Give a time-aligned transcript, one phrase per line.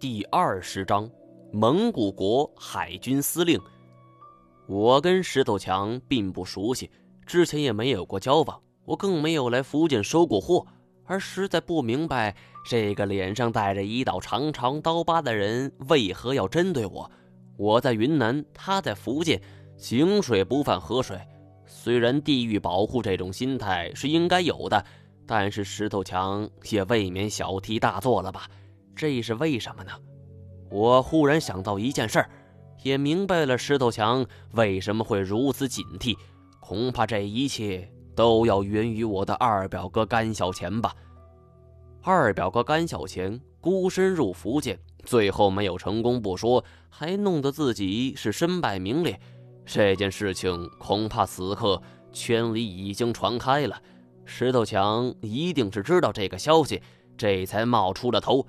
[0.00, 1.10] 第二十章，
[1.52, 3.60] 蒙古国海军司令。
[4.66, 6.90] 我跟石头强并不熟悉，
[7.26, 10.66] 之前也没有过交往，我更没有来福建收过货，
[11.04, 12.34] 而实在不明白
[12.66, 17.10] 这个脸上带着一道长长刀疤的人为何要针对我。
[17.58, 19.38] 我在云南，他在福建，
[19.76, 21.20] 井水不犯河水。
[21.66, 24.82] 虽然地域保护这种心态是应该有的，
[25.26, 28.48] 但是石头强也未免小题大做了吧。
[28.94, 29.92] 这是为什么呢？
[30.70, 32.30] 我忽然想到一件事儿，
[32.82, 36.16] 也明白了石头强为什么会如此警惕。
[36.60, 40.94] 恐怕这一切都要源于我的二表哥甘小钱吧。
[42.02, 49.18] 二表哥甘小钱孤身入福建，最后没有成功不说，还弄得自己是身败名裂。
[49.66, 53.82] 这件事情恐怕此刻圈里已经传开了，
[54.24, 56.80] 石头强一定是知道这个消息，
[57.18, 58.46] 这才冒出了头。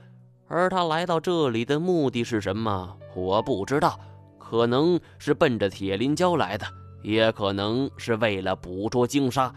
[0.51, 2.97] 而他来到这里的目的是什么？
[3.15, 3.97] 我不知道，
[4.37, 6.67] 可能是奔着铁林礁来的，
[7.01, 9.53] 也可能是为了捕捉鲸鲨。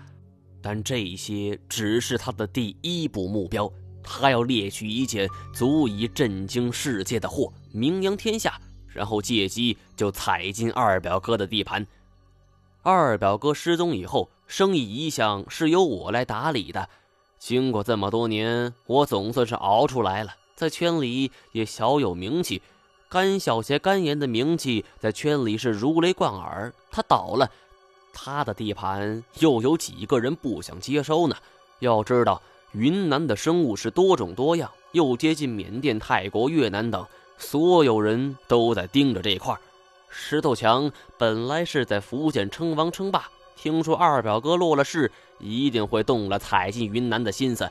[0.63, 3.69] 但这些只是他的第一步目标，
[4.05, 11.85] 他要猎取一件足以震惊世界的货，名扬天下，然后借机就踩进二表哥的地盘。
[12.83, 16.89] 二表哥失踪以后，生意一向是由我来打理的。
[17.37, 20.31] 经过这么多年，我总算是熬出来了。
[20.55, 22.63] 在圈里也小有名气，
[23.09, 26.73] 甘小杰、甘岩的名气在圈里是如雷贯耳。
[26.91, 27.51] 他倒了，
[28.13, 31.37] 他的地盘又有几个人不想接收呢？
[31.81, 32.41] 要知道，
[32.73, 37.05] 云南的生物是多种多样，又接近缅甸、泰国、越南等，
[37.37, 39.57] 所有人都在盯着这块。
[40.09, 47.69] 石头强本来是在福建称王称霸，听说二表哥落了势，一定会动了踩进云南的心思。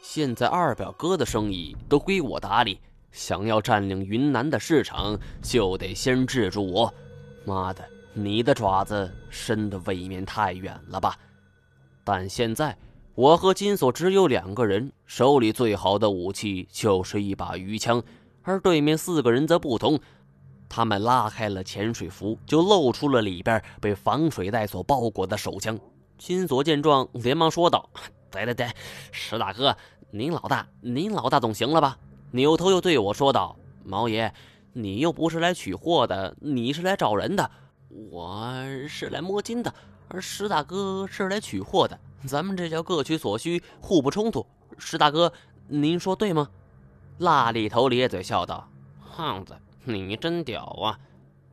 [0.00, 2.80] 现在二表哥的生意都归我打理，
[3.12, 6.92] 想要占领云南的市场，就得先制住我。
[7.44, 11.16] 妈的，你的爪子伸得未免太远了吧？
[12.04, 12.76] 但现在
[13.14, 18.02] 我和金锁只有两个人，手里最好的武器就是一把鱼枪，
[18.42, 20.00] 而对面四个人则不同，
[20.68, 25.78] 他们拉开了潜水服，就露出了里边被防水袋所包裹的手枪。
[26.16, 27.90] 金锁见状，连忙说道。
[28.30, 28.70] 对对对，
[29.10, 29.76] 石大哥，
[30.10, 31.98] 您老大，您老大总行了吧？
[32.30, 34.32] 扭头又对我说道：“毛爷，
[34.74, 37.50] 你又不是来取货的，你是来找人的。
[38.10, 38.52] 我
[38.86, 39.72] 是来摸金的，
[40.08, 41.98] 而石大哥是来取货的。
[42.26, 44.46] 咱们这叫各取所需，互不冲突。
[44.76, 45.32] 石大哥，
[45.68, 46.50] 您说对吗？”
[47.16, 48.68] 辣里头咧嘴笑道
[49.16, 51.00] ：“胖子，你真屌啊！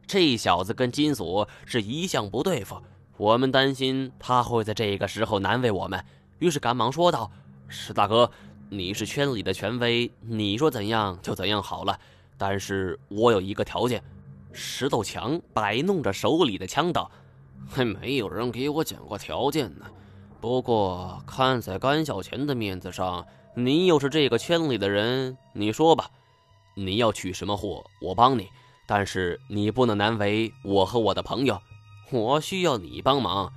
[0.05, 2.81] 这小子跟金锁是一向不对付，
[3.15, 6.03] 我们担心他会在这个时候难为我们。”
[6.39, 7.31] 于是赶忙说道
[7.67, 8.29] ：“石大哥，
[8.69, 11.97] 你是圈里的权威，你说怎样就怎样好了。
[12.37, 14.03] 但是我有一个条件。”
[14.51, 17.11] 石头强摆弄着手里的枪道
[17.67, 19.85] ：“还没有人给我讲过条件呢。
[20.39, 23.25] 不过看在甘小钱的面子上，
[23.55, 26.09] 你又是这个圈里的人，你说吧，
[26.75, 28.47] 你要取什么货，我帮你。
[28.85, 31.61] 但是你不能难为我和我的朋友，
[32.11, 33.51] 我需要你帮忙，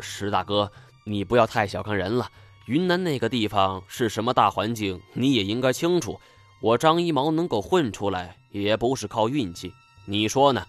[0.00, 0.70] 石大哥。”
[1.10, 2.30] 你不要太小看人了，
[2.66, 6.20] 云南那个地方是什么大环境，你也应该清楚。
[6.60, 10.64] 我张一毛能够混出来，也不是靠运气，你说呢？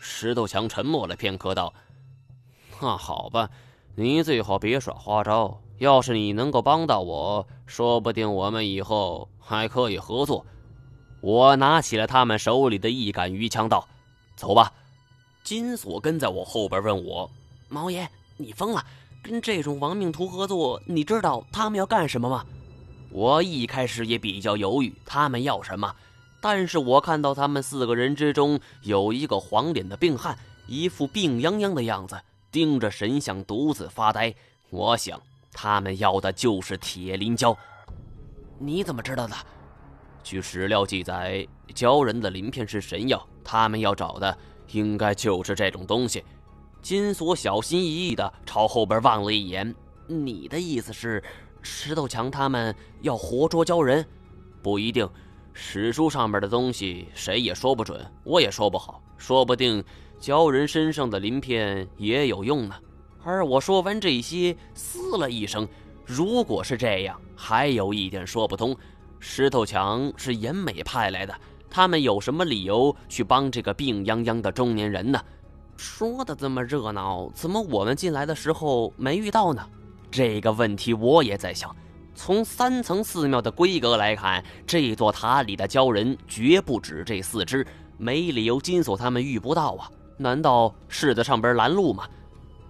[0.00, 1.74] 石头强沉默了片刻，道
[2.80, 3.50] ：“那好吧，
[3.96, 5.60] 你最好别耍花招。
[5.78, 10.46] 要是你能够帮到我，说不定我们以后还可以合作。”
[11.20, 13.88] 我拿起了他们手里的一杆鱼枪，道
[14.36, 14.72] ：“走吧。”
[15.42, 17.28] 金锁跟在我后边问我
[17.68, 18.84] ：“毛爷，你疯了？”
[19.22, 22.44] 跟这种亡命徒合作，你知道他们要干什么吗？
[23.10, 25.94] 我一开始也比较犹豫，他们要什么？
[26.40, 34.34] 但是我看到他们四个人之中有一个黄脸的病汉，一副病殃殃的样子，盯着神像独自发呆。
[34.70, 35.20] 我想，
[35.52, 37.56] 他们要的就是铁林胶。
[38.58, 39.36] 你怎么知道的？
[40.24, 44.36] 据史料记载，鲛人的鳞片是神药，他们要找的
[44.72, 46.24] 应该就是这种东西。
[46.82, 49.72] 金锁小心翼翼地朝后边望了一眼。
[50.08, 51.22] 你的意思是，
[51.62, 54.04] 石头强他们要活捉鲛人？
[54.60, 55.08] 不一定，
[55.52, 59.00] 史书上面的东西谁也说不准，我也说不好。
[59.16, 59.82] 说不定
[60.20, 62.74] 鲛人身上的鳞片也有用呢。
[63.22, 65.66] 而我说完这些，嘶了一声。
[66.04, 68.76] 如果是这样，还有一点说不通：
[69.20, 71.32] 石头强是严美派来的，
[71.70, 75.22] 他们有什么理由去帮这个病殃殃的中年人呢？
[75.76, 79.64] 说的这么热闹，怎么我们进来的时候没遇到呢？
[80.10, 81.74] 这个问题我也在想。
[82.14, 87.66] 从三层寺庙的规格来看，这座塔里的鲛人绝不止这四只，
[87.96, 89.90] 没理由金锁他们遇不到啊！
[90.18, 92.04] 难道是在上边拦路吗？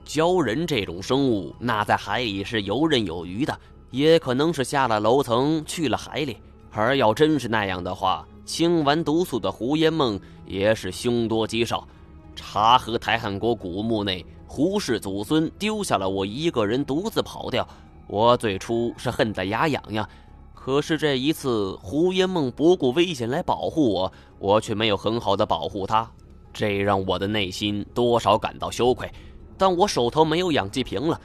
[0.07, 3.59] 鲛人这种生物，那在海里是游刃有余的，
[3.91, 6.37] 也可能是下了楼层去了海里。
[6.71, 11.87] 而要真是那样的话，清完毒素的胡烟梦也是凶多吉少。
[12.35, 17.67] 查河台汉国古墓内，胡氏祖孙丢下了我一个人独自跑掉。
[18.07, 20.09] 我最初是恨得牙痒痒，
[20.55, 26.11] 可是这一次胡烟梦不顾危险来保护我，我却没有很好的保护他，
[26.53, 29.11] 这让我的内心多少感到羞愧。
[29.57, 31.21] 但我手头没有氧气瓶了，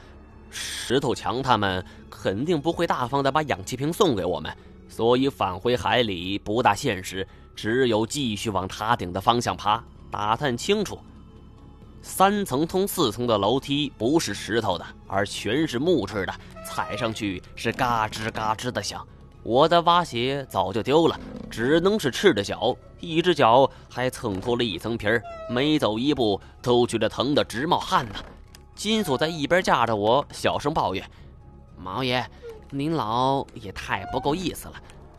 [0.50, 4.54] 石头强他们肯定不会大方的把氧气瓶送给我们，
[4.88, 10.98] 所以返回海里不大现实，只有继续往塔顶的方向爬，打探清楚。
[12.00, 16.34] 三层通四层的楼梯不是石头的，而全是木质的，
[16.64, 19.06] 踩上去是嘎吱嘎吱的响。
[19.42, 21.18] 我的蛙鞋早就丢了，
[21.50, 28.14] 只能是赤着脚，一只脚还蹭脱了一层皮儿，每走一步都觉得疼得直冒汗呢。
[28.74, 31.04] 金锁在一边架着我，小声抱怨
[31.76, 32.24] ：“毛爷，
[32.70, 34.74] 您老也太不够意思了，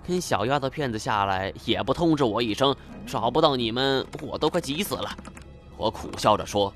[0.10, 2.76] 跟小丫头片子下来也不通知我一声，
[3.06, 5.16] 找不到你们我都快急死了。”
[5.78, 6.74] 我苦笑着说：“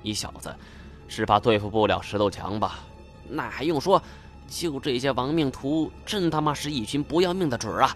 [0.00, 0.50] 你小子
[1.06, 2.78] 是怕对付不了石头强吧？
[3.28, 4.02] 那还用说，
[4.48, 7.94] 就这些亡命徒，真他妈是一群不要命的准儿啊！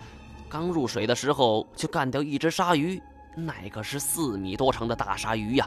[0.50, 3.02] 刚入水的时候就干掉一只鲨鱼，
[3.34, 5.66] 那可是四米多长的大鲨鱼呀！”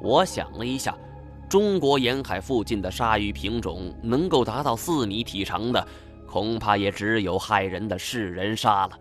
[0.00, 0.96] 我想了一下，
[1.48, 5.84] 中国沿海附近的鲨鱼品种能够达到四米体长的，
[6.30, 8.98] 恐怕也只有害人的噬人鲨了。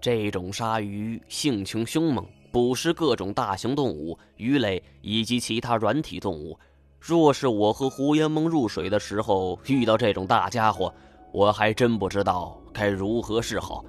[0.00, 2.24] 这种鲨鱼性情凶猛。
[2.50, 6.58] 捕食各种大型动物、鱼类以及其他软体动物。
[6.98, 10.92] 若是我和胡延蒙入水的时候遇到这种大家伙，
[11.30, 13.84] 我还真不知道该如何是好。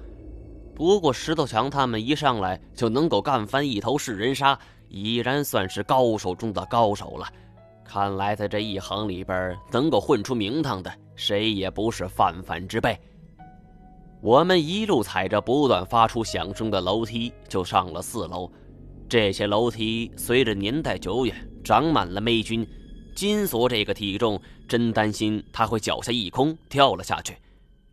[0.74, 4.56] 不过石头强他们一上来就能够干翻一头噬人鲨，
[4.90, 7.26] 已然算是高手中的高手了。
[7.92, 12.96] 看来在这一行里边，能够混出名堂的，谁也不是泛泛之辈。
[14.20, 18.48] 我们一路踩着不断发出响声的楼梯，就上了四楼。
[19.08, 21.34] 这些楼梯随着年代久远，
[21.64, 22.64] 长满了霉菌。
[23.16, 27.36] 金锁这个体重，真担心他会脚下一空跳了下去。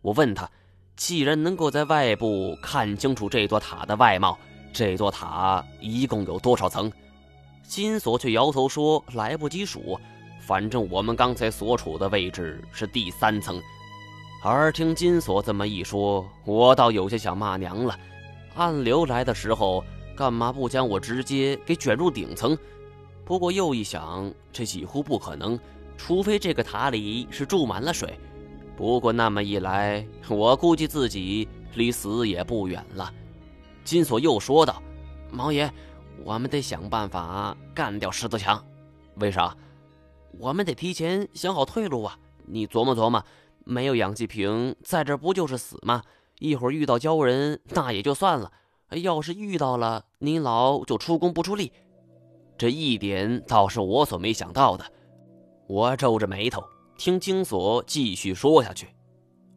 [0.00, 0.48] 我问他，
[0.96, 4.38] 既然能够在外部看清楚这座塔的外貌，
[4.72, 6.88] 这座塔一共有多少层？
[7.68, 10.00] 金锁却摇头说：“来不及数，
[10.40, 13.60] 反正我们刚才所处的位置是第三层。”
[14.42, 17.94] 而听金锁这么一说，我倒有些想骂娘了。
[18.54, 19.84] 暗流来的时候，
[20.16, 22.56] 干嘛不将我直接给卷入顶层？
[23.22, 25.60] 不过又一想，这几乎不可能，
[25.98, 28.18] 除非这个塔里是注满了水。
[28.78, 33.12] 不过那么一来，我估计自己离死也不远了。
[33.84, 34.82] 金锁又说道
[35.30, 35.70] ：“毛爷，
[36.24, 38.64] 我们得想办法干掉石头强。
[39.16, 39.56] 为啥？
[40.38, 42.18] 我们得提前想好退路啊！
[42.46, 43.24] 你琢磨琢磨。”
[43.70, 46.02] 没有氧气瓶，在这不就是死吗？
[46.38, 48.50] 一会儿遇到鲛人，那也就算了；
[49.02, 51.70] 要是遇到了，您老就出工不出力。
[52.56, 54.86] 这一点倒是我所没想到的。
[55.66, 56.64] 我皱着眉头，
[56.96, 58.88] 听金锁继续说下去。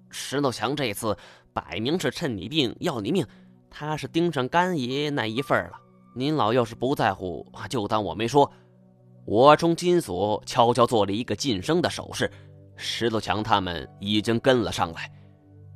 [0.09, 1.17] 石头强这次
[1.53, 3.25] 摆明是趁你病要你命，
[3.69, 5.79] 他是盯上干爷那一份了。
[6.13, 8.51] 您老要是不在乎，就当我没说。
[9.23, 12.29] 我冲金锁悄悄做了一个晋升的手势。
[12.75, 15.09] 石头强他们已经跟了上来，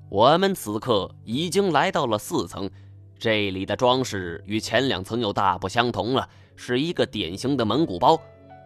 [0.09, 2.69] 我们此刻已经来到了四层。
[3.17, 8.19] 这里的装饰与前两层又大不相同了，是一个典型的蒙古包，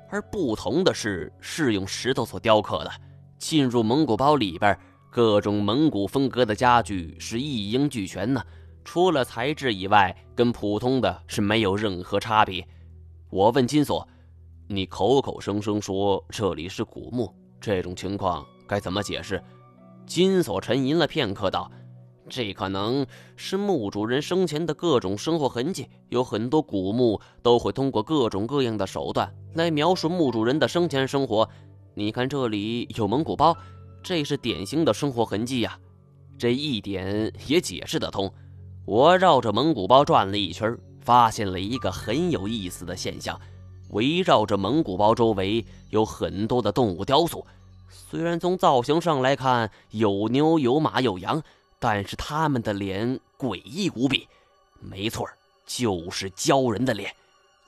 [0.09, 2.91] 而不同的是，是用石头所雕刻的。
[3.38, 4.75] 进入蒙古包里边，
[5.11, 8.41] 各种蒙古风格的家具是一应俱全呢。
[8.91, 12.67] 除了材质以外，跟普通的是没有任何差别。
[13.29, 14.08] 我问金锁
[14.67, 17.31] ：“你口口声声说这里是古墓。”
[17.62, 19.39] 这种情况该怎么解释？
[20.08, 21.72] 金锁沉吟了片刻，道
[22.27, 23.05] ：“这可能
[23.36, 25.88] 是墓主人生前的各种生活痕迹。
[26.08, 31.48] 有很多古墓都会通过各种各样的手段来描述墓主人的生前生活。
[31.93, 33.55] 你看，这里有蒙古包，
[34.01, 35.79] 这是典型的生活痕迹呀。
[36.39, 38.34] 这一点也解释得通。
[38.89, 43.39] 我绕着蒙古包转了一圈，发现了一个很有意思的现象。”
[43.91, 47.46] 围绕着蒙古包周围有很多的动物雕塑，
[47.88, 51.43] 虽然从造型上来看有牛有马有羊，
[51.77, 54.27] 但是他们的脸诡异无比。
[54.79, 55.29] 没错，
[55.67, 57.13] 就是鲛人的脸。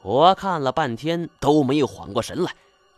[0.01, 2.51] 我看了半天都没有缓过神来。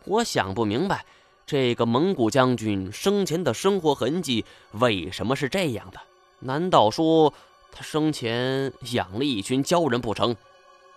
[0.06, 1.04] 我想不明白，
[1.44, 6.00] 这个蒙古将军生前的生活痕迹为什么是这样的？
[6.40, 7.32] 难道说
[7.76, 10.36] 他生前养了一群鲛人不成？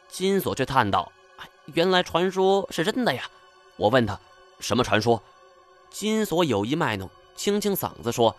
[0.08, 1.12] 金锁却叹道
[1.74, 3.24] ：“原来传说是真的呀！”
[3.78, 4.20] 我问他
[4.62, 5.22] ：“什么传说？”
[5.90, 8.36] 金锁有意卖弄，清清嗓子说：“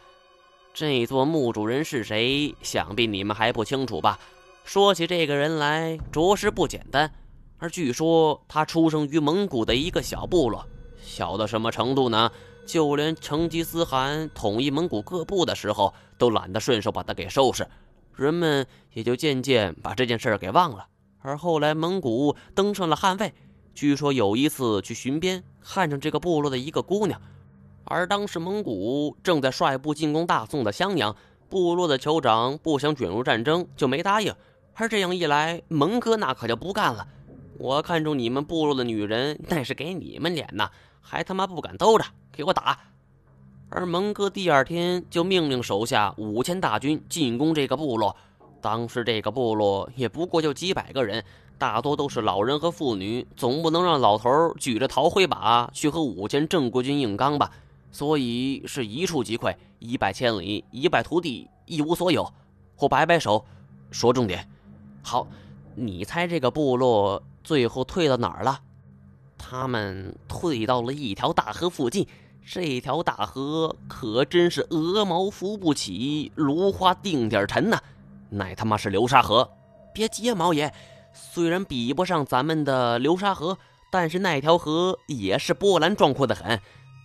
[0.73, 2.55] 这座墓主人是谁？
[2.63, 4.21] 想必你们还不清楚吧？
[4.63, 7.13] 说起这个人来，着实不简单。
[7.59, 10.65] 而据说他出生于蒙古的一个小部落。”
[11.03, 12.31] 小到什么程度呢？
[12.67, 17.67] 就连成吉思汗统一蒙古各部的时候，都懒得顺手把他给收拾，
[18.19, 20.89] 人们也就渐渐把这件事给忘了。
[21.21, 23.33] 而后来蒙古登上了汉位，
[23.75, 27.21] 据说有一次去巡边，看上这个部落的一个姑娘，
[27.85, 31.15] 而当时蒙古正在率部进攻大宋的襄阳，
[31.49, 34.35] 部落的酋长不想卷入战争，就没答应。
[34.75, 37.07] 而这样一来，蒙哥那可就不干了。
[37.59, 40.71] 我看中你们部落的女人，那是给你们脸呐。
[41.01, 42.79] 还他妈不敢兜着，给我打！
[43.71, 48.17] 而蒙哥第二天就命令手下五千大军进攻这个部落。
[48.61, 51.23] 当时这个部落也不过就几百个人，
[51.59, 57.51] 大多都是老人和妇女，总不能让老头举着桃灰把去和五千正规军硬刚吧？
[57.93, 62.33] 所以是一触即溃，一败千里，一败涂地，一无所有。
[62.79, 63.45] 我摆摆手，
[63.91, 64.49] 说重点。
[65.03, 65.27] 好，
[65.75, 68.61] 你猜这个部落最后退到哪儿了？
[69.37, 72.07] 他们退到了一条大河附近，
[72.51, 77.79] 这条大河可真是鹅毛扶不起，芦花定点沉呐！
[78.31, 79.51] 乃他妈是流沙河！
[79.93, 80.73] 别急啊，毛爷，
[81.13, 83.59] 虽然比不上咱们的流沙河，
[83.93, 86.59] 但是那条河也是波澜壮阔的很。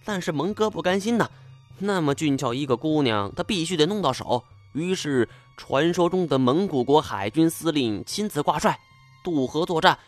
[0.05, 1.29] 但是蒙哥不甘心呐，
[1.77, 4.41] 那么俊俏一个姑娘，他必须得弄到手。
[4.71, 8.79] 于是，传说中的蒙古国海军司令亲自挂帅
[9.25, 9.99] 渡河作战。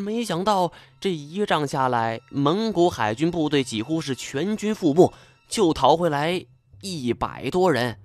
[0.00, 5.12] 没想到，这一仗下来，蒙古海军部队几乎是全军覆没，
[5.48, 6.44] 就逃回来
[6.80, 7.98] 一百多人。